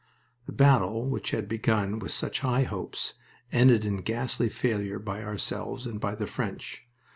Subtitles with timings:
[0.47, 3.13] The battle which had been begun with such high hopes
[3.51, 6.87] ended in ghastly failure by ourselves and by the French.